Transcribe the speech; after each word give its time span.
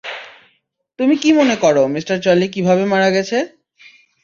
তুমি 0.99 1.15
কি 1.21 1.29
মনে 1.39 1.55
করো 1.63 1.83
মিঃ 1.93 2.03
চার্লি 2.23 2.47
কিভাবে 2.55 2.83
মারা 2.85 3.09
গেছে? 3.15 3.37